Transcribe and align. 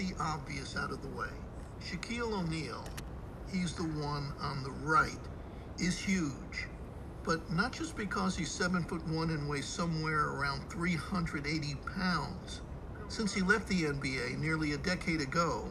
the 0.00 0.14
obvious 0.18 0.76
out 0.76 0.90
of 0.90 1.02
the 1.02 1.08
way. 1.08 1.28
Shaquille 1.84 2.32
O'Neal, 2.32 2.82
he's 3.52 3.74
the 3.74 3.82
one 3.82 4.32
on 4.40 4.62
the 4.62 4.70
right, 4.82 5.20
is 5.78 5.98
huge. 5.98 6.68
But 7.22 7.50
not 7.50 7.72
just 7.72 7.98
because 7.98 8.34
he's 8.34 8.50
seven 8.50 8.82
foot 8.82 9.06
one 9.08 9.28
and 9.28 9.46
weighs 9.46 9.66
somewhere 9.66 10.30
around 10.30 10.70
380 10.70 11.74
pounds. 11.98 12.62
Since 13.08 13.34
he 13.34 13.42
left 13.42 13.68
the 13.68 13.82
NBA 13.82 14.38
nearly 14.38 14.72
a 14.72 14.78
decade 14.78 15.20
ago, 15.20 15.68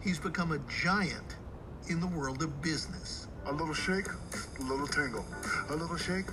he's 0.00 0.20
become 0.20 0.52
a 0.52 0.60
giant 0.80 1.34
in 1.88 1.98
the 1.98 2.06
world 2.06 2.40
of 2.42 2.62
business. 2.62 3.26
A 3.46 3.52
little 3.52 3.74
shake, 3.74 4.06
a 4.60 4.62
little 4.62 4.86
tingle. 4.86 5.24
A 5.70 5.74
little 5.74 5.96
shake, 5.96 6.26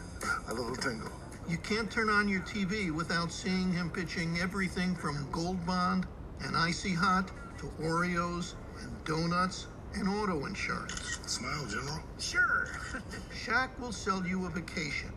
a 0.49 0.53
little 0.53 0.75
tingle. 0.75 1.11
You 1.47 1.57
can't 1.57 1.89
turn 1.89 2.09
on 2.11 2.29
your 2.29 2.41
TV 2.41 2.91
without 2.91 3.31
seeing 3.31 3.73
him 3.73 3.89
pitching 3.89 4.37
everything 4.39 4.93
from 4.93 5.27
Gold 5.31 5.65
Bond 5.65 6.05
and 6.41 6.55
Icy 6.55 6.93
Hot 6.93 7.31
to 7.59 7.65
Oreos 7.83 8.53
and 8.81 9.03
donuts 9.03 9.67
and 9.93 10.07
auto 10.07 10.45
insurance. 10.45 11.19
Smile, 11.25 11.65
General. 11.65 11.99
Sure. 12.17 12.69
Shaq 13.33 13.77
will 13.79 13.91
sell 13.91 14.25
you 14.25 14.45
a 14.45 14.49
vacation 14.49 15.11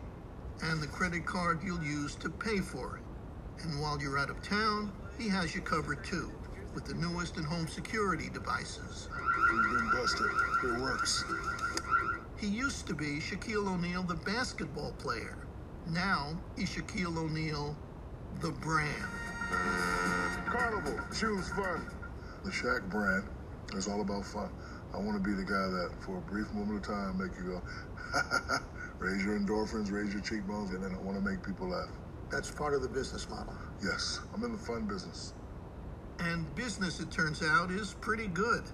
and 0.61 0.81
the 0.81 0.87
credit 0.87 1.25
card 1.25 1.59
you'll 1.63 1.83
use 1.83 2.15
to 2.15 2.29
pay 2.29 2.59
for 2.59 2.97
it. 2.97 3.63
And 3.63 3.79
while 3.79 3.99
you're 4.01 4.17
out 4.17 4.29
of 4.29 4.41
town, 4.41 4.91
he 5.17 5.29
has 5.29 5.55
you 5.55 5.61
covered 5.61 6.03
too 6.03 6.31
with 6.73 6.85
the 6.85 6.95
newest 6.95 7.37
in 7.37 7.43
home 7.43 7.67
security 7.67 8.29
devices. 8.33 9.07
We've 9.51 9.77
been 9.77 9.91
busted. 9.91 10.31
It 10.65 10.81
works. 10.81 11.23
He 12.37 12.47
used 12.47 12.87
to 12.87 12.93
be 12.93 13.19
Shaquille 13.19 13.67
O'Neal, 13.73 14.03
the 14.03 14.15
basketball 14.15 14.91
player. 14.93 15.37
Now 15.87 16.37
he's 16.57 16.69
Shaquille 16.69 17.17
O'Neal, 17.17 17.75
the 18.41 18.51
brand. 18.51 19.07
Carnival, 20.45 20.99
choose 21.13 21.47
fun. 21.49 21.85
The 22.43 22.51
Shaq 22.51 22.89
brand 22.89 23.23
is 23.73 23.87
all 23.87 24.01
about 24.01 24.25
fun. 24.25 24.51
I 24.93 24.97
want 24.97 25.15
to 25.15 25.23
be 25.23 25.33
the 25.33 25.45
guy 25.45 25.67
that, 25.67 25.91
for 26.01 26.17
a 26.17 26.21
brief 26.21 26.53
moment 26.53 26.77
of 26.77 26.83
time, 26.83 27.17
make 27.17 27.31
you 27.39 27.45
go, 27.45 27.63
raise 28.99 29.23
your 29.23 29.39
endorphins, 29.39 29.91
raise 29.91 30.13
your 30.13 30.21
cheekbones, 30.21 30.71
and 30.71 30.83
then 30.83 30.93
I 30.93 31.01
want 31.01 31.17
to 31.17 31.23
make 31.23 31.43
people 31.43 31.69
laugh. 31.69 31.89
That's 32.31 32.51
part 32.51 32.73
of 32.73 32.81
the 32.81 32.89
business 32.89 33.29
model. 33.29 33.55
Yes, 33.81 34.19
I'm 34.33 34.43
in 34.43 34.51
the 34.51 34.59
fun 34.59 34.87
business. 34.87 35.33
And 36.19 36.53
business, 36.55 36.99
it 36.99 37.11
turns 37.11 37.41
out, 37.41 37.71
is 37.71 37.95
pretty 38.01 38.27
good. 38.27 38.65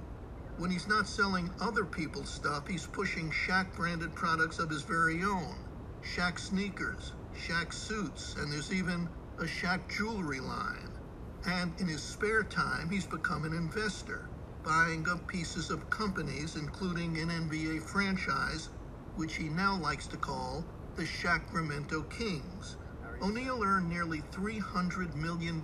When 0.57 0.71
he's 0.71 0.87
not 0.87 1.07
selling 1.07 1.51
other 1.61 1.85
people's 1.85 2.29
stuff, 2.31 2.67
he's 2.67 2.87
pushing 2.87 3.31
Shaq 3.31 3.75
branded 3.75 4.15
products 4.15 4.59
of 4.59 4.71
his 4.71 4.83
very 4.83 5.23
own. 5.23 5.55
Shaq 6.03 6.39
sneakers, 6.39 7.13
Shaq 7.47 7.73
suits, 7.73 8.35
and 8.35 8.51
there's 8.51 8.73
even 8.73 9.09
a 9.39 9.43
Shaq 9.45 9.89
jewelry 9.89 10.41
line. 10.41 10.98
And 11.45 11.73
in 11.79 11.87
his 11.87 12.03
spare 12.03 12.43
time, 12.43 12.89
he's 12.89 13.05
become 13.05 13.45
an 13.45 13.53
investor, 13.53 14.27
buying 14.63 15.07
up 15.09 15.27
pieces 15.27 15.69
of 15.69 15.89
companies, 15.89 16.55
including 16.55 17.17
an 17.17 17.29
NBA 17.29 17.81
franchise, 17.83 18.69
which 19.15 19.35
he 19.35 19.49
now 19.49 19.77
likes 19.77 20.07
to 20.07 20.17
call 20.17 20.65
the 20.95 21.05
Sacramento 21.05 22.03
Kings. 22.03 22.75
O'Neal 23.21 23.61
earned 23.63 23.89
nearly 23.89 24.21
$300 24.31 25.15
million 25.15 25.61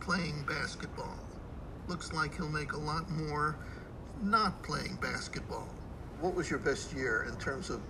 playing 0.00 0.44
basketball. 0.48 1.18
Looks 1.88 2.12
like 2.12 2.36
he'll 2.36 2.48
make 2.48 2.72
a 2.72 2.78
lot 2.78 3.08
more 3.10 3.58
not 4.22 4.62
playing 4.62 4.98
basketball. 5.00 5.68
What 6.20 6.34
was 6.34 6.50
your 6.50 6.58
best 6.58 6.92
year 6.92 7.26
in 7.28 7.36
terms 7.36 7.70
of 7.70 7.80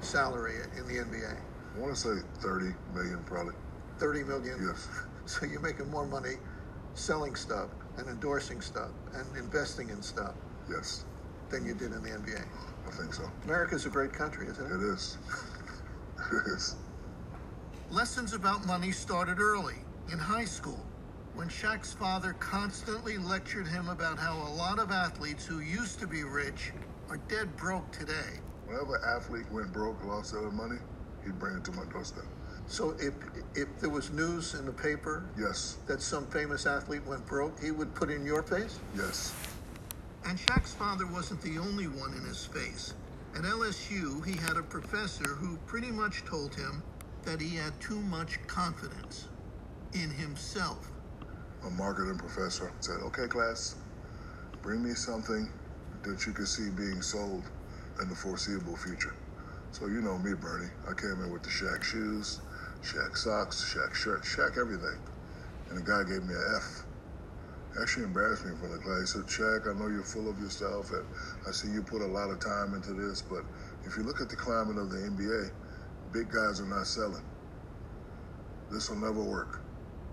salary 0.00 0.54
in 0.76 0.86
the 0.88 0.94
NBA? 0.94 1.36
I 1.76 1.78
want 1.78 1.94
to 1.94 2.00
say 2.00 2.26
30 2.40 2.74
million, 2.94 3.22
probably. 3.24 3.54
30 3.98 4.24
million? 4.24 4.58
Yes. 4.66 4.88
So 5.26 5.46
you're 5.46 5.62
making 5.62 5.90
more 5.90 6.04
money 6.04 6.34
selling 6.94 7.34
stuff 7.34 7.68
and 7.98 8.08
endorsing 8.08 8.60
stuff 8.60 8.90
and 9.14 9.36
investing 9.36 9.88
in 9.90 10.02
stuff 10.02 10.34
Yes, 10.68 11.04
than 11.50 11.66
you 11.66 11.74
did 11.74 11.92
in 11.92 12.02
the 12.02 12.10
NBA. 12.10 12.42
I 12.86 12.90
think 12.90 13.12
so. 13.12 13.30
America's 13.44 13.86
a 13.86 13.90
great 13.90 14.12
country, 14.12 14.46
isn't 14.46 14.64
it? 14.64 14.74
It 14.74 14.82
is. 14.82 15.18
it 16.32 16.46
is. 16.46 16.76
Lessons 17.90 18.32
about 18.32 18.66
money 18.66 18.90
started 18.90 19.38
early, 19.40 19.76
in 20.10 20.18
high 20.18 20.44
school, 20.44 20.80
when 21.34 21.48
Shaq's 21.48 21.92
father 21.92 22.34
constantly 22.34 23.18
lectured 23.18 23.66
him 23.66 23.88
about 23.88 24.18
how 24.18 24.36
a 24.36 24.52
lot 24.54 24.78
of 24.78 24.90
athletes 24.90 25.44
who 25.44 25.60
used 25.60 25.98
to 26.00 26.06
be 26.06 26.24
rich 26.24 26.72
are 27.10 27.18
dead 27.28 27.54
broke 27.56 27.90
today. 27.92 28.40
Whenever 28.66 28.96
an 28.96 29.02
athlete 29.04 29.50
went 29.52 29.72
broke, 29.72 30.02
lost 30.04 30.32
their 30.32 30.50
money, 30.50 30.78
he'd 31.24 31.38
bring 31.38 31.56
it 31.56 31.64
to 31.64 31.72
my 31.72 31.84
doorstep. 31.92 32.24
So 32.66 32.96
if 32.98 33.14
if 33.54 33.78
there 33.80 33.90
was 33.90 34.10
news 34.10 34.54
in 34.54 34.66
the 34.66 34.72
paper 34.72 35.24
Yes, 35.38 35.76
that 35.86 36.00
some 36.02 36.26
famous 36.26 36.66
athlete 36.66 37.06
went 37.06 37.26
broke, 37.26 37.60
he 37.60 37.70
would 37.70 37.94
put 37.94 38.10
in 38.10 38.24
your 38.24 38.42
face? 38.42 38.78
yes. 38.96 39.32
And 40.26 40.38
Shaq's 40.38 40.72
father 40.72 41.06
wasn't 41.06 41.42
the 41.42 41.58
only 41.58 41.86
one 41.86 42.14
in 42.14 42.24
his 42.24 42.46
face. 42.46 42.94
At 43.36 43.42
LSU, 43.42 44.24
he 44.24 44.32
had 44.32 44.56
a 44.56 44.62
professor 44.62 45.24
who 45.24 45.58
pretty 45.66 45.90
much 45.90 46.24
told 46.24 46.54
him 46.54 46.82
that 47.24 47.40
he 47.40 47.56
had 47.56 47.78
too 47.80 48.00
much 48.00 48.38
confidence 48.46 49.28
in 49.92 50.10
himself. 50.10 50.90
A 51.66 51.70
marketing 51.70 52.16
professor 52.18 52.72
said, 52.80 53.00
okay, 53.02 53.26
class, 53.26 53.76
bring 54.62 54.82
me 54.82 54.94
something 54.94 55.48
that 56.04 56.26
you 56.26 56.32
can 56.32 56.46
see 56.46 56.70
being 56.70 57.02
sold 57.02 57.44
in 58.00 58.08
the 58.08 58.14
foreseeable 58.14 58.76
future. 58.76 59.14
So 59.72 59.86
you 59.86 60.00
know 60.00 60.18
me, 60.18 60.32
Bernie. 60.34 60.70
I 60.88 60.94
came 60.94 61.22
in 61.22 61.30
with 61.32 61.42
the 61.42 61.50
Shaq 61.50 61.82
shoes, 61.82 62.40
Shaq 62.84 63.16
socks, 63.16 63.74
Shaq 63.74 63.94
shirt, 63.94 64.22
Shaq 64.22 64.58
everything. 64.58 64.98
And 65.70 65.78
the 65.78 65.82
guy 65.82 66.04
gave 66.04 66.22
me 66.22 66.34
an 66.34 66.54
F. 66.56 66.84
Actually 67.80 68.04
embarrassed 68.04 68.44
me 68.44 68.52
in 68.52 68.58
front 68.58 68.74
of 68.74 68.80
the 68.80 68.84
class. 68.84 69.00
He 69.00 69.06
said, 69.06 69.26
Shaq, 69.26 69.68
I 69.68 69.78
know 69.78 69.88
you're 69.88 70.04
full 70.04 70.28
of 70.28 70.38
yourself, 70.38 70.90
and 70.92 71.04
I 71.48 71.50
see 71.50 71.70
you 71.70 71.82
put 71.82 72.02
a 72.02 72.06
lot 72.06 72.30
of 72.30 72.40
time 72.40 72.74
into 72.74 72.92
this, 72.92 73.22
but 73.22 73.42
if 73.86 73.96
you 73.96 74.02
look 74.02 74.20
at 74.20 74.28
the 74.28 74.36
climate 74.36 74.76
of 74.76 74.90
the 74.90 74.98
NBA, 74.98 75.50
big 76.12 76.30
guys 76.30 76.60
are 76.60 76.66
not 76.66 76.86
selling. 76.86 77.24
This 78.70 78.90
will 78.90 78.98
never 78.98 79.22
work. 79.22 79.60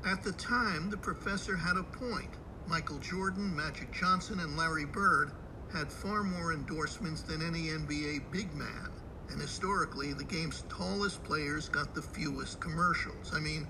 At 0.05 0.23
the 0.23 0.31
time, 0.31 0.89
the 0.89 0.97
professor 0.97 1.55
had 1.57 1.77
a 1.77 1.83
point. 1.83 2.31
Michael 2.67 2.99
Jordan, 2.99 3.53
Magic 3.55 3.91
Johnson, 3.91 4.39
and 4.39 4.55
Larry 4.57 4.85
Bird 4.85 5.31
had 5.73 5.91
far 5.91 6.23
more 6.23 6.53
endorsements 6.53 7.21
than 7.21 7.45
any 7.45 7.67
NBA 7.67 8.31
big 8.31 8.53
man. 8.53 8.91
And 9.31 9.39
historically, 9.39 10.13
the 10.13 10.25
game's 10.25 10.65
tallest 10.67 11.23
players 11.23 11.69
got 11.69 11.95
the 11.95 12.01
fewest 12.01 12.59
commercials. 12.59 13.31
I 13.33 13.39
mean, 13.39 13.65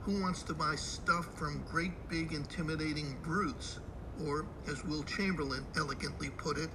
who 0.00 0.20
wants 0.20 0.42
to 0.44 0.54
buy 0.54 0.76
stuff 0.76 1.34
from 1.38 1.64
great 1.70 2.08
big 2.08 2.32
intimidating 2.32 3.16
brutes? 3.22 3.80
Or, 4.26 4.46
as 4.70 4.84
Wilt 4.84 5.06
Chamberlain 5.06 5.64
elegantly 5.76 6.30
put 6.30 6.58
it, 6.58 6.68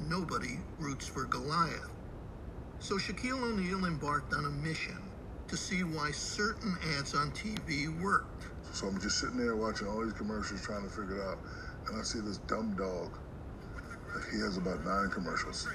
nobody 0.00 0.58
roots 0.78 1.06
for 1.06 1.24
Goliath. 1.24 1.90
So 2.80 2.96
Shaquille 2.96 3.42
O'Neal 3.42 3.84
embarked 3.84 4.32
on 4.32 4.46
a 4.46 4.50
mission 4.50 4.98
to 5.48 5.56
see 5.56 5.82
why 5.84 6.10
certain 6.10 6.76
ads 6.96 7.14
on 7.14 7.30
TV 7.32 8.00
worked. 8.02 8.46
So 8.72 8.86
I'm 8.86 9.00
just 9.00 9.18
sitting 9.18 9.36
there 9.36 9.56
watching 9.56 9.88
all 9.88 10.02
these 10.02 10.12
commercials 10.12 10.62
trying 10.62 10.84
to 10.84 10.88
figure 10.88 11.16
it 11.16 11.22
out. 11.22 11.38
And 11.88 12.00
I 12.00 12.02
see 12.02 12.20
this 12.20 12.38
dumb 12.38 12.74
dog. 12.76 13.10
He 14.32 14.38
has 14.40 14.56
about 14.56 14.84
nine 14.84 15.10
commercials. 15.10 15.66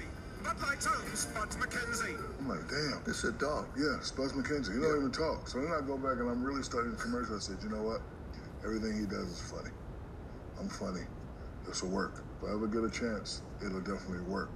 Bud 0.44 0.60
Light 0.60 0.86
owns 0.86 1.20
Spud 1.20 1.48
MacKenzie. 1.52 2.16
Oh 2.18 2.34
I'm 2.38 2.48
like, 2.48 2.68
damn. 2.68 3.02
This 3.04 3.24
is 3.24 3.30
a 3.30 3.32
dog. 3.32 3.66
Yeah, 3.78 3.98
Spuds 4.02 4.34
MacKenzie. 4.34 4.74
He 4.74 4.80
don't 4.80 4.98
even 4.98 5.10
talk. 5.10 5.48
So 5.48 5.60
then 5.60 5.72
I 5.72 5.80
go 5.80 5.96
back 5.96 6.20
and 6.20 6.28
I'm 6.28 6.44
really 6.44 6.62
studying 6.62 6.96
commercials. 6.96 7.48
I 7.48 7.54
said, 7.54 7.64
you 7.64 7.70
know 7.70 7.82
what? 7.82 8.02
Everything 8.62 8.98
he 8.98 9.06
does 9.06 9.28
is 9.28 9.40
funny. 9.50 9.70
I'm 10.60 10.68
funny. 10.68 11.00
This 11.66 11.82
will 11.82 11.90
work. 11.90 12.22
If 12.42 12.48
I 12.48 12.52
ever 12.52 12.66
get 12.66 12.84
a 12.84 12.90
chance, 12.90 13.40
it'll 13.64 13.80
definitely 13.80 14.20
work. 14.20 14.50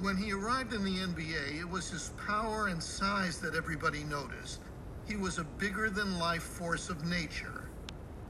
When 0.00 0.16
he 0.16 0.32
arrived 0.32 0.74
in 0.74 0.84
the 0.84 0.98
NBA, 0.98 1.58
it 1.58 1.68
was 1.68 1.88
his 1.88 2.10
power 2.26 2.68
and 2.68 2.82
size 2.82 3.38
that 3.38 3.54
everybody 3.54 4.04
noticed. 4.04 4.60
He 5.06 5.16
was 5.16 5.38
a 5.38 5.44
bigger 5.44 5.88
than 5.88 6.18
life 6.18 6.42
force 6.42 6.90
of 6.90 7.04
nature. 7.06 7.70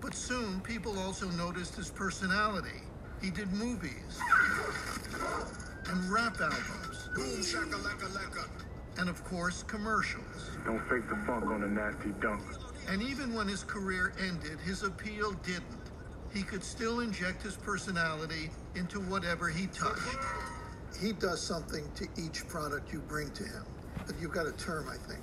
But 0.00 0.14
soon, 0.14 0.60
people 0.60 0.98
also 0.98 1.28
noticed 1.30 1.74
his 1.74 1.90
personality. 1.90 2.82
He 3.20 3.30
did 3.30 3.52
movies 3.52 4.20
and 5.88 6.10
rap 6.10 6.40
albums, 6.40 6.83
Boom 7.14 7.40
shakalaka 7.40 8.08
laka. 8.12 8.48
and 8.98 9.08
of 9.08 9.22
course, 9.24 9.62
commercials. 9.64 10.50
Don't 10.64 10.80
fake 10.88 11.08
the 11.08 11.16
funk 11.26 11.46
on 11.46 11.62
a 11.62 11.68
nasty 11.68 12.10
dunk. 12.20 12.42
And 12.88 13.02
even 13.02 13.34
when 13.34 13.48
his 13.48 13.62
career 13.64 14.12
ended, 14.20 14.58
his 14.60 14.82
appeal 14.82 15.32
didn't. 15.44 15.90
He 16.32 16.42
could 16.42 16.64
still 16.64 17.00
inject 17.00 17.42
his 17.42 17.56
personality 17.56 18.50
into 18.74 19.00
whatever 19.00 19.48
he 19.48 19.68
touched. 19.68 20.18
He 21.00 21.12
does 21.12 21.40
something 21.40 21.88
to 21.94 22.08
each 22.16 22.46
product 22.48 22.92
you 22.92 23.00
bring 23.00 23.30
to 23.32 23.44
him. 23.44 23.64
But 24.06 24.16
you've 24.20 24.32
got 24.32 24.46
a 24.46 24.52
term, 24.52 24.88
I 24.88 24.96
think. 24.96 25.22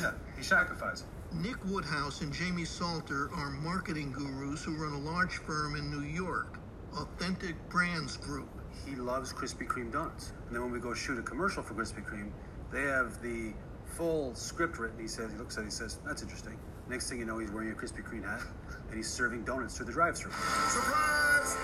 Yeah, 0.00 0.12
he 0.36 0.42
sacrificed. 0.42 1.04
Nick 1.34 1.62
Woodhouse 1.66 2.20
and 2.22 2.32
Jamie 2.32 2.64
Salter 2.64 3.30
are 3.34 3.50
marketing 3.50 4.12
gurus 4.12 4.62
who 4.64 4.74
run 4.76 4.92
a 4.92 4.98
large 4.98 5.36
firm 5.38 5.76
in 5.76 5.90
New 5.90 6.06
York, 6.06 6.58
Authentic 6.96 7.56
Brands 7.68 8.16
Group. 8.16 8.48
He 8.86 8.96
loves 8.96 9.32
Krispy 9.32 9.66
Kreme 9.66 9.92
donuts. 9.92 10.32
And 10.46 10.54
then 10.54 10.62
when 10.62 10.72
we 10.72 10.80
go 10.80 10.94
shoot 10.94 11.18
a 11.18 11.22
commercial 11.22 11.62
for 11.62 11.74
Krispy 11.74 12.04
Kreme, 12.04 12.30
they 12.72 12.82
have 12.82 13.20
the 13.22 13.52
full 13.84 14.34
script 14.34 14.78
written. 14.78 14.98
He 14.98 15.08
says, 15.08 15.30
he 15.32 15.38
looks 15.38 15.56
at 15.56 15.62
it, 15.62 15.66
he 15.66 15.70
says, 15.70 15.98
that's 16.06 16.22
interesting. 16.22 16.58
Next 16.88 17.08
thing 17.08 17.18
you 17.18 17.24
know, 17.24 17.38
he's 17.38 17.50
wearing 17.50 17.70
a 17.70 17.74
Krispy 17.74 18.02
Kreme 18.02 18.24
hat 18.24 18.40
and 18.88 18.96
he's 18.96 19.08
serving 19.08 19.44
donuts 19.44 19.76
through 19.76 19.86
the 19.86 19.92
drive-thru. 19.92 20.30
Surprise! 20.32 21.56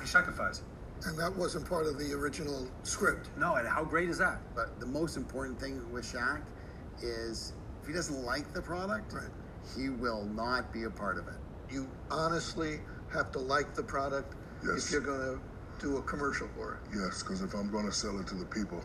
He 0.00 0.06
Shaqifies. 0.08 0.62
And 1.06 1.18
that 1.18 1.34
wasn't 1.36 1.68
part 1.68 1.86
of 1.86 1.98
the 1.98 2.12
original 2.14 2.66
script. 2.82 3.28
No, 3.36 3.56
and 3.56 3.68
how 3.68 3.84
great 3.84 4.08
is 4.08 4.18
that? 4.18 4.38
But 4.54 4.80
the 4.80 4.86
most 4.86 5.16
important 5.16 5.60
thing 5.60 5.82
with 5.92 6.04
Shaq 6.10 6.40
is 7.02 7.52
if 7.82 7.88
he 7.88 7.92
doesn't 7.92 8.24
like 8.24 8.52
the 8.54 8.62
product, 8.62 9.12
Right. 9.12 9.24
he 9.76 9.90
will 9.90 10.24
not 10.24 10.72
be 10.72 10.84
a 10.84 10.90
part 10.90 11.18
of 11.18 11.28
it. 11.28 11.34
You 11.70 11.88
honestly 12.10 12.80
have 13.12 13.30
to 13.32 13.38
like 13.38 13.74
the 13.74 13.82
product 13.82 14.34
Yes. 14.64 14.86
if 14.86 14.92
you're 14.92 15.00
going 15.02 15.20
to 15.20 15.40
do 15.80 15.96
a 15.96 16.02
commercial 16.02 16.48
for 16.56 16.74
it. 16.74 16.96
Yes, 16.96 17.22
because 17.22 17.42
if 17.42 17.54
I'm 17.54 17.70
going 17.70 17.86
to 17.86 17.92
sell 17.92 18.18
it 18.20 18.26
to 18.28 18.34
the 18.34 18.44
people, 18.46 18.80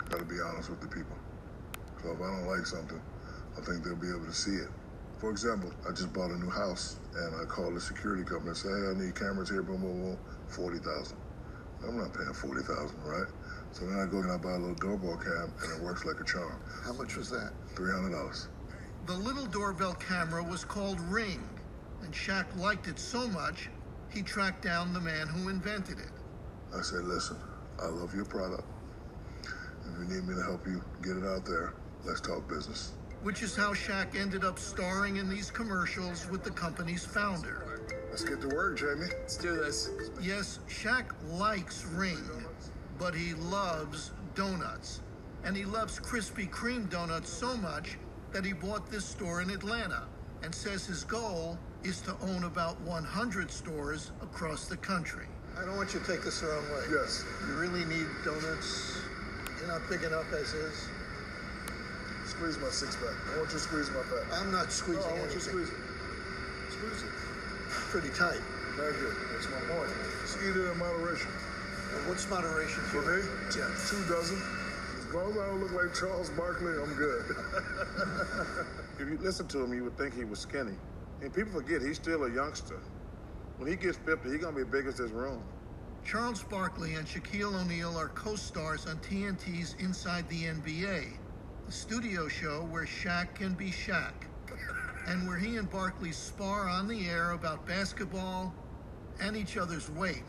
I 0.00 0.08
got 0.08 0.18
to 0.18 0.24
be 0.24 0.40
honest 0.40 0.70
with 0.70 0.80
the 0.80 0.88
people. 0.88 1.16
So 2.02 2.12
if 2.12 2.20
I 2.20 2.26
don't 2.26 2.46
like 2.46 2.66
something, 2.66 3.00
I 3.56 3.60
think 3.62 3.84
they'll 3.84 3.96
be 3.96 4.08
able 4.08 4.26
to 4.26 4.32
see 4.32 4.56
it. 4.56 4.68
For 5.18 5.30
example, 5.30 5.72
I 5.88 5.90
just 5.90 6.12
bought 6.12 6.30
a 6.30 6.38
new 6.38 6.50
house 6.50 6.96
and 7.16 7.34
I 7.40 7.44
called 7.44 7.74
the 7.74 7.80
security 7.80 8.24
company 8.24 8.48
and 8.48 8.56
said, 8.56 8.70
hey, 8.70 8.90
I 8.90 9.06
need 9.06 9.14
cameras 9.14 9.48
here, 9.48 9.62
boom, 9.62 9.80
boom, 9.80 10.02
boom, 10.02 10.18
40000 10.48 11.16
I'm 11.86 11.98
not 11.98 12.14
paying 12.14 12.32
40000 12.32 12.96
right? 13.04 13.28
So 13.72 13.86
then 13.86 13.98
I 13.98 14.06
go 14.06 14.18
and 14.18 14.30
I 14.30 14.36
buy 14.36 14.52
a 14.52 14.58
little 14.58 14.74
doorbell 14.74 15.16
cam 15.16 15.52
and 15.62 15.72
it 15.72 15.82
works 15.82 16.04
like 16.04 16.20
a 16.20 16.24
charm. 16.24 16.60
How 16.84 16.92
much 16.92 17.16
was 17.16 17.30
that? 17.30 17.52
$300. 17.74 18.46
The 19.06 19.14
little 19.14 19.46
doorbell 19.46 19.94
camera 19.94 20.42
was 20.42 20.64
called 20.64 20.98
Ring, 21.00 21.42
and 22.02 22.12
Shaq 22.12 22.46
liked 22.56 22.88
it 22.88 22.98
so 22.98 23.28
much, 23.28 23.68
he 24.14 24.22
tracked 24.22 24.62
down 24.62 24.92
the 24.92 25.00
man 25.00 25.26
who 25.26 25.48
invented 25.48 25.98
it. 25.98 26.12
I 26.74 26.82
said, 26.82 27.04
listen, 27.04 27.36
I 27.82 27.86
love 27.86 28.14
your 28.14 28.24
product. 28.24 28.64
If 29.42 29.98
you 29.98 30.14
need 30.14 30.24
me 30.24 30.34
to 30.34 30.42
help 30.42 30.66
you 30.66 30.82
get 31.02 31.16
it 31.16 31.24
out 31.24 31.44
there, 31.44 31.74
let's 32.04 32.20
talk 32.20 32.48
business. 32.48 32.92
Which 33.22 33.42
is 33.42 33.56
how 33.56 33.72
Shaq 33.72 34.18
ended 34.18 34.44
up 34.44 34.58
starring 34.58 35.16
in 35.16 35.28
these 35.28 35.50
commercials 35.50 36.28
with 36.30 36.44
the 36.44 36.50
company's 36.50 37.04
founder. 37.04 37.80
Let's 38.10 38.24
get 38.24 38.40
to 38.42 38.48
work, 38.48 38.78
Jamie. 38.78 39.08
Let's 39.20 39.36
do 39.36 39.56
this. 39.56 39.90
Yes, 40.22 40.60
Shaq 40.68 41.06
likes 41.32 41.84
Ring, 41.86 42.24
but 42.98 43.14
he 43.14 43.34
loves 43.34 44.12
donuts. 44.34 45.00
And 45.44 45.56
he 45.56 45.64
loves 45.64 45.98
Krispy 45.98 46.48
Kreme 46.48 46.88
donuts 46.88 47.30
so 47.30 47.56
much 47.56 47.98
that 48.32 48.44
he 48.44 48.52
bought 48.52 48.90
this 48.90 49.04
store 49.04 49.42
in 49.42 49.50
Atlanta 49.50 50.04
and 50.42 50.54
says 50.54 50.86
his 50.86 51.04
goal 51.04 51.58
is 51.84 52.00
to 52.00 52.16
own 52.22 52.44
about 52.44 52.80
100 52.82 53.50
stores 53.50 54.10
across 54.22 54.66
the 54.66 54.76
country. 54.78 55.26
I 55.60 55.64
don't 55.64 55.76
want 55.76 55.92
you 55.92 56.00
to 56.00 56.06
take 56.06 56.24
this 56.24 56.40
the 56.40 56.48
wrong 56.48 56.64
way. 56.72 56.84
Yes. 56.90 57.24
You 57.46 57.54
really 57.54 57.84
need 57.84 58.06
donuts. 58.24 58.98
You're 59.60 59.68
not 59.68 59.82
big 59.88 60.02
enough 60.02 60.32
as 60.32 60.52
is. 60.54 60.88
Squeeze 62.26 62.58
my 62.58 62.70
six 62.70 62.96
pack. 62.96 63.14
I 63.32 63.36
want 63.36 63.52
you 63.52 63.58
to 63.58 63.64
squeeze 63.64 63.90
my 63.90 64.02
fat. 64.02 64.24
I'm 64.32 64.50
not 64.50 64.72
squeezing 64.72 65.04
No, 65.04 65.14
I 65.14 65.20
want 65.20 65.30
you 65.30 65.38
to 65.38 65.44
squeeze 65.44 65.68
it. 65.68 65.76
Squeeze 66.72 67.02
it. 67.04 67.12
Pretty 67.92 68.08
tight. 68.16 68.40
Very 68.74 68.94
good. 68.94 69.14
That's 69.32 69.46
my 69.52 69.60
point. 69.70 69.90
Just 70.22 70.38
eat 70.42 70.56
it 70.56 70.66
in 70.66 70.78
moderation. 70.78 71.30
What's 72.08 72.28
moderation 72.28 72.82
For 72.90 73.02
for 73.02 73.16
me, 73.16 73.22
two 73.52 74.02
dozen. 74.10 74.40
As 74.40 75.14
long 75.14 75.30
as 75.30 75.38
I 75.38 75.46
don't 75.46 75.60
look 75.60 75.72
like 75.72 75.94
Charles 75.94 76.30
Barkley, 76.30 76.72
I'm 76.72 76.94
good. 76.94 77.24
If 78.96 79.10
you 79.10 79.18
listen 79.18 79.48
to 79.48 79.64
him, 79.64 79.74
you 79.74 79.82
would 79.84 79.98
think 79.98 80.14
he 80.14 80.24
was 80.24 80.38
skinny. 80.38 80.74
And 81.24 81.32
people 81.32 81.52
forget 81.52 81.80
he's 81.80 81.96
still 81.96 82.24
a 82.24 82.30
youngster. 82.30 82.78
When 83.56 83.70
he 83.70 83.76
gets 83.76 83.96
50, 83.96 84.28
he's 84.28 84.42
gonna 84.42 84.54
be 84.54 84.64
big 84.64 84.86
as 84.86 84.98
this 84.98 85.10
room. 85.10 85.42
Charles 86.04 86.42
Barkley 86.42 86.96
and 86.96 87.06
Shaquille 87.06 87.62
O'Neal 87.62 87.96
are 87.96 88.08
co-stars 88.08 88.86
on 88.86 88.98
TNT's 88.98 89.74
Inside 89.78 90.28
the 90.28 90.44
NBA, 90.44 91.14
the 91.64 91.72
studio 91.72 92.28
show 92.28 92.66
where 92.70 92.84
Shaq 92.84 93.34
can 93.34 93.54
be 93.54 93.70
Shaq, 93.70 94.12
and 95.06 95.26
where 95.26 95.38
he 95.38 95.56
and 95.56 95.70
Barkley 95.70 96.12
spar 96.12 96.68
on 96.68 96.86
the 96.86 97.08
air 97.08 97.30
about 97.30 97.66
basketball 97.66 98.54
and 99.18 99.34
each 99.34 99.56
other's 99.56 99.88
weight. 99.92 100.24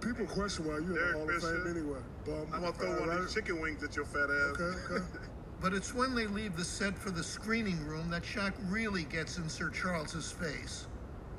People 0.00 0.26
question 0.26 0.64
why 0.64 0.72
you're 0.72 0.82
in 0.82 0.88
the 0.88 0.94
Derek 0.94 1.14
Hall 1.18 1.30
of 1.30 1.42
Fame 1.42 1.76
anyway. 1.76 2.00
Bum. 2.26 2.46
I'm 2.52 2.62
gonna 2.62 2.72
throw 2.72 2.98
one 2.98 3.10
of 3.10 3.20
these 3.20 3.32
chicken 3.32 3.60
wings 3.60 3.84
at 3.84 3.94
your 3.94 4.06
fat 4.06 4.28
ass. 4.28 4.60
Okay, 4.60 4.94
okay. 4.94 5.04
But 5.62 5.72
it's 5.72 5.94
when 5.94 6.12
they 6.12 6.26
leave 6.26 6.56
the 6.56 6.64
set 6.64 6.98
for 6.98 7.10
the 7.10 7.22
screening 7.22 7.78
room 7.86 8.10
that 8.10 8.24
Shaq 8.24 8.52
really 8.68 9.04
gets 9.04 9.38
in 9.38 9.48
Sir 9.48 9.70
Charles's 9.70 10.32
face. 10.32 10.88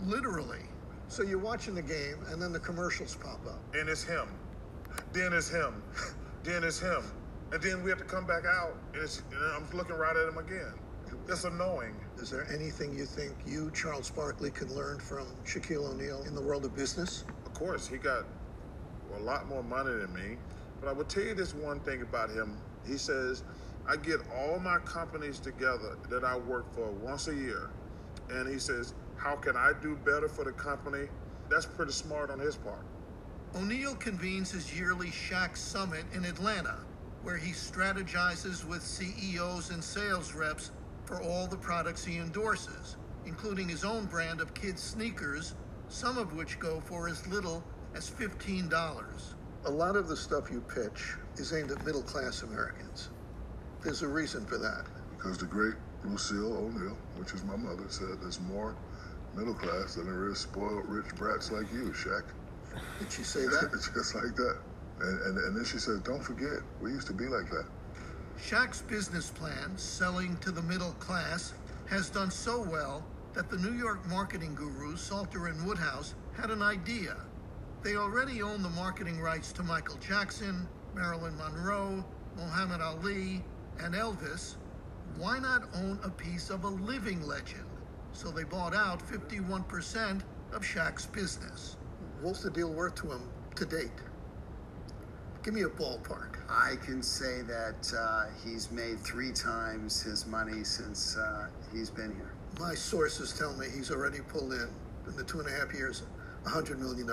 Literally. 0.05 0.61
So 1.09 1.23
you're 1.23 1.37
watching 1.37 1.75
the 1.75 1.81
game, 1.81 2.15
and 2.29 2.41
then 2.41 2.53
the 2.53 2.59
commercials 2.59 3.15
pop 3.15 3.45
up. 3.45 3.59
And 3.75 3.89
it's 3.89 4.03
him. 4.03 4.27
Then 5.11 5.33
it's 5.33 5.49
him. 5.49 5.83
Then 6.43 6.63
it's 6.63 6.79
him. 6.79 7.03
And 7.51 7.61
then 7.61 7.83
we 7.83 7.89
have 7.89 7.99
to 7.99 8.05
come 8.05 8.25
back 8.25 8.45
out, 8.45 8.77
and, 8.93 9.03
it's, 9.03 9.21
and 9.31 9.45
I'm 9.53 9.77
looking 9.77 9.97
right 9.97 10.15
at 10.15 10.27
him 10.27 10.37
again. 10.37 10.73
That's 11.27 11.43
annoying. 11.43 11.95
Is 12.17 12.31
there 12.31 12.47
anything 12.51 12.97
you 12.97 13.05
think 13.05 13.33
you, 13.45 13.71
Charles 13.71 14.09
Barkley, 14.09 14.51
can 14.51 14.73
learn 14.73 14.99
from 14.99 15.27
Shaquille 15.45 15.91
O'Neal 15.91 16.23
in 16.23 16.33
the 16.33 16.41
world 16.41 16.63
of 16.65 16.75
business? 16.75 17.25
Of 17.45 17.53
course, 17.53 17.87
he 17.87 17.97
got 17.97 18.23
a 19.17 19.19
lot 19.19 19.47
more 19.47 19.63
money 19.63 19.91
than 19.91 20.13
me. 20.13 20.37
But 20.79 20.89
I 20.89 20.93
will 20.93 21.05
tell 21.05 21.23
you 21.23 21.35
this 21.35 21.53
one 21.53 21.79
thing 21.81 22.01
about 22.01 22.29
him. 22.29 22.57
He 22.87 22.97
says, 22.97 23.43
I 23.85 23.97
get 23.97 24.21
all 24.33 24.59
my 24.59 24.77
companies 24.79 25.39
together 25.39 25.97
that 26.09 26.23
I 26.23 26.37
work 26.37 26.73
for 26.73 26.89
once 26.91 27.27
a 27.27 27.35
year. 27.35 27.69
And 28.29 28.47
he 28.47 28.57
says, 28.57 28.93
How 29.17 29.35
can 29.35 29.57
I 29.57 29.73
do 29.81 29.97
better 30.05 30.29
for 30.29 30.45
the 30.45 30.53
company? 30.53 31.07
That's 31.49 31.65
pretty 31.65 31.91
smart 31.91 32.29
on 32.29 32.39
his 32.39 32.55
part. 32.55 32.85
O'Neal 33.55 33.95
convenes 33.95 34.51
his 34.51 34.77
yearly 34.77 35.09
Shaq 35.09 35.57
Summit 35.57 36.05
in 36.13 36.23
Atlanta, 36.23 36.77
where 37.23 37.37
he 37.37 37.51
strategizes 37.51 38.65
with 38.65 38.81
CEOs 38.81 39.69
and 39.69 39.83
sales 39.83 40.33
reps 40.33 40.71
for 41.05 41.21
all 41.21 41.45
the 41.45 41.57
products 41.57 42.05
he 42.05 42.17
endorses, 42.17 42.95
including 43.25 43.67
his 43.67 43.83
own 43.83 44.05
brand 44.05 44.39
of 44.39 44.53
kids' 44.53 44.81
sneakers, 44.81 45.55
some 45.89 46.17
of 46.17 46.33
which 46.33 46.57
go 46.57 46.81
for 46.85 47.09
as 47.09 47.27
little 47.27 47.63
as 47.93 48.09
$15. 48.09 49.35
A 49.65 49.69
lot 49.71 49.95
of 49.95 50.07
the 50.07 50.17
stuff 50.17 50.49
you 50.49 50.61
pitch 50.61 51.13
is 51.35 51.53
aimed 51.53 51.71
at 51.71 51.85
middle 51.85 52.01
class 52.01 52.43
Americans. 52.43 53.09
There's 53.83 54.01
a 54.01 54.07
reason 54.07 54.45
for 54.45 54.57
that. 54.57 54.85
Because 55.17 55.37
the 55.37 55.45
great 55.45 55.75
Lucille 56.05 56.57
O'Neal, 56.57 56.97
which 57.17 57.33
is 57.33 57.43
my 57.43 57.55
mother, 57.55 57.83
said 57.89 58.21
there's 58.21 58.39
more 58.41 58.75
middle 59.35 59.53
class 59.53 59.95
than 59.95 60.05
there 60.05 60.29
is 60.29 60.39
spoiled 60.39 60.85
rich 60.87 61.13
brats 61.15 61.51
like 61.51 61.71
you, 61.73 61.91
Shaq. 61.91 62.23
Did 62.99 63.11
she 63.11 63.23
say 63.23 63.41
that? 63.41 63.71
Just 63.93 64.15
like 64.15 64.35
that. 64.35 64.57
And, 65.01 65.21
and, 65.21 65.37
and 65.37 65.57
then 65.57 65.65
she 65.65 65.79
said, 65.79 66.03
don't 66.03 66.23
forget, 66.23 66.59
we 66.81 66.91
used 66.91 67.07
to 67.07 67.13
be 67.13 67.25
like 67.25 67.49
that. 67.49 67.65
Shaq's 68.39 68.81
business 68.81 69.29
plan, 69.31 69.77
selling 69.77 70.37
to 70.37 70.51
the 70.51 70.61
middle 70.61 70.93
class, 70.93 71.53
has 71.89 72.09
done 72.09 72.31
so 72.31 72.61
well 72.61 73.03
that 73.33 73.49
the 73.49 73.57
New 73.57 73.73
York 73.73 74.05
marketing 74.07 74.55
gurus, 74.55 75.01
Salter 75.01 75.47
and 75.47 75.65
Woodhouse, 75.65 76.13
had 76.33 76.51
an 76.51 76.61
idea. 76.61 77.15
They 77.81 77.95
already 77.95 78.41
own 78.41 78.63
the 78.63 78.69
marketing 78.69 79.19
rights 79.19 79.51
to 79.53 79.63
Michael 79.63 79.97
Jackson, 79.97 80.67
Marilyn 80.95 81.35
Monroe, 81.37 82.03
Muhammad 82.37 82.81
Ali, 82.81 83.43
and 83.79 83.93
Elvis. 83.93 84.55
Why 85.17 85.39
not 85.39 85.63
own 85.75 85.99
a 86.03 86.09
piece 86.09 86.49
of 86.49 86.63
a 86.63 86.69
living 86.69 87.25
legend? 87.25 87.65
So 88.13 88.29
they 88.29 88.43
bought 88.43 88.75
out 88.75 88.99
51% 89.07 90.21
of 90.53 90.61
Shaq's 90.61 91.05
business. 91.07 91.77
What's 92.21 92.43
the 92.43 92.49
deal 92.49 92.71
worth 92.71 92.95
to 92.95 93.11
him 93.11 93.29
to 93.55 93.65
date? 93.65 93.91
Give 95.43 95.53
me 95.53 95.63
a 95.63 95.69
ballpark. 95.69 96.37
I 96.49 96.75
can 96.85 97.03
say 97.03 97.41
that 97.41 97.93
uh, 97.97 98.25
he's 98.45 98.71
made 98.71 98.99
three 98.99 99.33
times 99.33 100.01
his 100.01 100.25
money 100.25 100.63
since 100.63 101.17
uh, 101.17 101.47
he's 101.73 101.89
been 101.89 102.15
here. 102.15 102.33
My 102.59 102.75
sources 102.75 103.33
tell 103.37 103.53
me 103.57 103.67
he's 103.75 103.91
already 103.91 104.19
pulled 104.19 104.53
in, 104.53 104.69
in 105.07 105.15
the 105.17 105.23
two 105.23 105.39
and 105.39 105.49
a 105.49 105.51
half 105.51 105.73
years, 105.73 106.03
$100 106.45 106.79
million. 106.79 107.09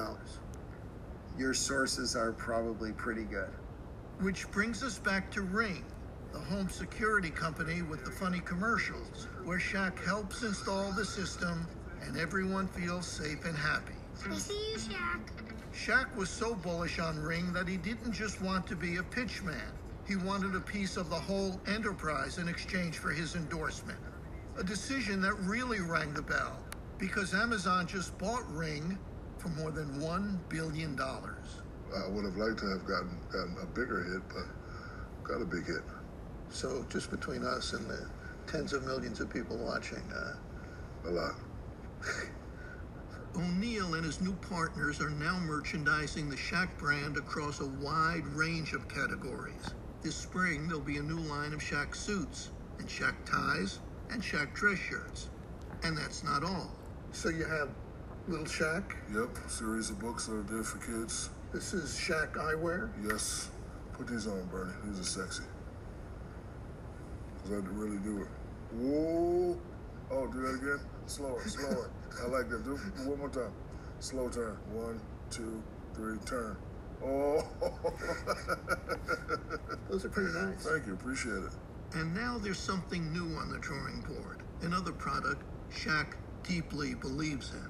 Your 1.39 1.55
sources 1.55 2.15
are 2.15 2.33
probably 2.33 2.93
pretty 2.93 3.25
good. 3.25 3.51
Which 4.21 4.51
brings 4.51 4.83
us 4.83 4.99
back 4.99 5.31
to 5.33 5.43
Ring, 5.43 5.85
the 6.33 6.39
home 6.39 6.69
security 6.69 7.31
company 7.31 7.83
with 7.83 8.05
the 8.05 8.11
funny 8.11 8.41
commercials, 8.41 9.29
where 9.45 9.59
Shaq 9.59 9.99
helps 10.05 10.43
install 10.43 10.93
the 10.93 11.05
system 11.05 11.67
and 12.03 12.17
everyone 12.17 12.69
feels 12.69 13.07
safe 13.07 13.45
and 13.45 13.57
happy. 13.57 13.95
I 14.29 14.37
see 14.37 14.73
you, 14.73 14.79
Shaq. 14.79 15.21
Shaq 15.75 16.15
was 16.17 16.29
so 16.29 16.55
bullish 16.55 16.99
on 16.99 17.19
Ring 17.19 17.53
that 17.53 17.69
he 17.69 17.77
didn't 17.77 18.13
just 18.13 18.43
want 18.43 18.67
to 18.67 18.77
be 18.77 18.97
a 18.97 19.03
pitchman. 19.03 19.73
He 20.07 20.17
wanted 20.17 20.55
a 20.55 20.61
piece 20.61 20.97
of 20.97 21.09
the 21.09 21.17
whole 21.17 21.61
enterprise 21.67 22.39
in 22.39 22.49
exchange 22.49 22.99
for 22.99 23.11
his 23.11 23.37
endorsement. 23.37 23.99
A 24.59 24.65
decision 24.65 25.21
that 25.23 25.35
really 25.41 25.81
rang 25.81 26.13
the 26.13 26.23
bell 26.23 26.59
because 26.99 27.33
Amazon 27.33 27.87
just 27.87 28.17
bought 28.19 28.49
Ring 28.53 28.99
for 29.39 29.49
more 29.51 29.71
than 29.71 30.01
$1 30.01 30.39
billion. 30.49 30.99
I 31.01 32.09
would 32.09 32.25
have 32.25 32.37
liked 32.37 32.59
to 32.59 32.67
have 32.67 32.85
gotten, 32.85 33.19
gotten 33.33 33.57
a 33.63 33.67
bigger 33.67 34.05
hit, 34.05 34.23
but 34.29 35.25
got 35.25 35.41
a 35.41 35.47
big 35.47 35.67
hit. 35.67 35.83
So, 36.51 36.85
just 36.91 37.11
between 37.11 37.45
us 37.45 37.73
and 37.73 37.89
the 37.89 38.07
tens 38.47 38.73
of 38.73 38.85
millions 38.85 39.21
of 39.21 39.31
people 39.31 39.57
watching, 39.57 40.03
uh, 40.13 40.35
A 41.07 41.11
lot. 41.11 41.35
O'Neal 43.37 43.95
and 43.95 44.05
his 44.05 44.21
new 44.21 44.33
partners 44.35 45.01
are 45.01 45.11
now 45.11 45.39
merchandising 45.39 46.29
the 46.29 46.37
Shaq 46.37 46.77
brand 46.77 47.17
across 47.17 47.61
a 47.61 47.67
wide 47.67 48.27
range 48.27 48.73
of 48.73 48.89
categories. 48.89 49.71
This 50.03 50.17
spring, 50.17 50.67
there'll 50.67 50.83
be 50.83 50.97
a 50.97 51.03
new 51.03 51.21
line 51.21 51.53
of 51.53 51.61
Shaq 51.61 51.95
suits, 51.95 52.51
and 52.79 52.89
Shaq 52.89 53.15
ties, 53.25 53.79
and 54.11 54.21
Shaq 54.21 54.53
dress 54.53 54.79
shirts. 54.79 55.29
And 55.85 55.97
that's 55.97 56.25
not 56.25 56.43
all. 56.43 56.73
So 57.13 57.29
you 57.29 57.45
have 57.45 57.69
Little 58.27 58.47
Shaq. 58.47 58.83
Yep, 59.15 59.39
series 59.49 59.91
of 59.91 60.01
books 60.01 60.27
that 60.27 60.45
I 60.45 60.53
did 60.53 60.67
for 60.67 60.79
kids. 60.79 61.31
This 61.53 61.73
is 61.73 61.93
Shaq 61.93 62.33
Eyewear. 62.33 62.91
Yes. 63.09 63.51
Put 63.93 64.09
these 64.09 64.27
on, 64.27 64.45
Bernie. 64.47 64.73
These 64.85 65.01
are 65.01 65.05
sexy. 65.05 65.43
Cause 67.51 67.65
I 67.65 67.67
really 67.73 67.99
do 67.99 68.23
it. 68.23 68.29
Whoa. 68.75 69.59
Oh, 70.13 70.27
do 70.29 70.41
that 70.43 70.55
again. 70.55 70.81
Slower, 71.07 71.43
slower. 71.49 71.91
I 72.23 72.27
like 72.29 72.49
that. 72.49 72.65
Do 72.65 72.75
it 72.75 73.09
one 73.09 73.19
more 73.19 73.29
time. 73.29 73.51
Slow 73.99 74.29
turn. 74.29 74.57
One, 74.73 75.01
two, 75.31 75.61
three, 75.95 76.19
turn. 76.19 76.57
Oh. 77.05 77.43
Those 79.91 80.05
are 80.05 80.11
pretty 80.11 80.33
nice. 80.33 80.65
Thank 80.65 80.87
you. 80.87 80.93
Appreciate 80.93 81.43
it. 81.43 81.51
And 81.95 82.15
now 82.15 82.39
there's 82.39 82.59
something 82.59 83.13
new 83.13 83.35
on 83.37 83.51
the 83.51 83.59
drawing 83.59 84.01
board. 84.03 84.43
Another 84.63 84.93
product 84.93 85.43
Shaq 85.73 86.15
deeply 86.45 86.95
believes 86.95 87.51
in. 87.51 87.69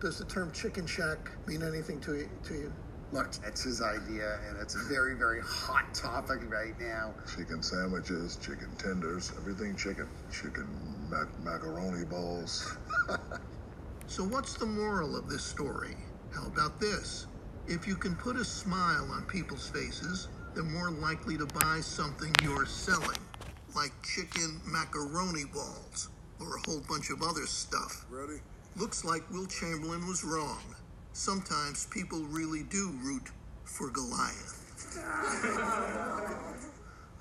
Does 0.00 0.18
the 0.18 0.26
term 0.26 0.52
chicken 0.52 0.86
shack 0.86 1.32
mean 1.48 1.64
anything 1.64 2.00
to 2.02 2.14
you? 2.14 2.30
To 2.44 2.54
you? 2.54 2.72
Look, 3.10 3.30
it's 3.46 3.62
his 3.62 3.80
idea, 3.80 4.38
and 4.48 4.60
it's 4.60 4.74
a 4.74 4.84
very, 4.84 5.14
very 5.14 5.40
hot 5.40 5.94
topic 5.94 6.40
right 6.50 6.78
now. 6.78 7.14
Chicken 7.36 7.62
sandwiches, 7.62 8.36
chicken 8.36 8.68
tenders, 8.76 9.32
everything 9.38 9.76
chicken. 9.76 10.08
Chicken 10.30 10.68
mac- 11.10 11.38
macaroni 11.42 12.04
balls. 12.04 12.76
So, 14.08 14.24
what's 14.24 14.54
the 14.54 14.64
moral 14.64 15.16
of 15.16 15.28
this 15.28 15.44
story? 15.44 15.94
How 16.34 16.46
about 16.46 16.80
this? 16.80 17.26
If 17.66 17.86
you 17.86 17.94
can 17.94 18.16
put 18.16 18.36
a 18.36 18.44
smile 18.44 19.06
on 19.12 19.26
people's 19.26 19.68
faces, 19.68 20.28
they're 20.54 20.64
more 20.64 20.90
likely 20.90 21.36
to 21.36 21.44
buy 21.44 21.80
something 21.82 22.34
you're 22.42 22.64
selling, 22.64 23.18
like 23.76 23.92
chicken 24.02 24.62
macaroni 24.64 25.44
balls 25.44 26.08
or 26.40 26.56
a 26.56 26.60
whole 26.60 26.80
bunch 26.88 27.10
of 27.10 27.22
other 27.22 27.44
stuff. 27.44 28.06
Ready? 28.08 28.40
Looks 28.76 29.04
like 29.04 29.30
Wilt 29.30 29.50
Chamberlain 29.50 30.06
was 30.06 30.24
wrong. 30.24 30.62
Sometimes 31.18 31.84
people 31.86 32.20
really 32.26 32.62
do 32.62 32.96
root 33.02 33.24
for 33.64 33.90
Goliath. 33.90 34.54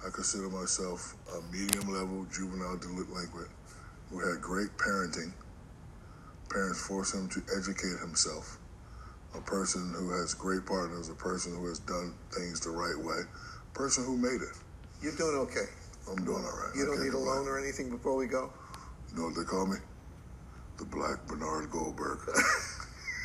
I 0.06 0.10
consider 0.13 0.50
myself 0.50 1.16
a 1.34 1.42
medium 1.51 1.92
level 1.92 2.27
juvenile 2.32 2.77
delinquent 2.77 3.50
who 4.12 4.20
had 4.20 4.39
great 4.39 4.70
parenting. 4.77 5.34
Parents 6.51 6.80
force 6.80 7.16
him 7.16 7.27
to 7.30 7.42
educate 7.58 7.98
himself. 8.00 8.60
A 9.34 9.42
person 9.42 9.92
who 9.98 10.12
has 10.12 10.36
great 10.36 10.68
partners, 10.68 11.10
a 11.10 11.16
person 11.16 11.56
who 11.56 11.66
has 11.66 11.80
done 11.80 12.13
things 12.32 12.60
the 12.60 12.70
right 12.70 13.04
way, 13.04 13.22
a 13.25 13.75
person 13.75 14.06
who 14.06 14.16
made 14.16 14.44
it. 14.44 14.56
You're 15.01 15.18
doing 15.18 15.38
okay. 15.38 15.66
I'm 16.08 16.24
doing 16.24 16.46
all 16.46 16.56
right. 16.56 16.72
You 16.75 16.86
don't 16.86 17.04
need 17.04 17.16
a 17.16 17.18
loan 17.18 17.48
or 17.48 17.58
anything 17.58 17.89
before 17.89 18.16
we 18.16 18.27
go? 18.27 18.54
You 19.10 19.18
know 19.18 19.25
what 19.30 19.36
they 19.36 19.44
call 19.44 19.66
me? 19.66 19.77
The 20.77 20.86
Black 20.86 21.25
Bernard 21.25 21.72
Goldberg. 21.72 22.20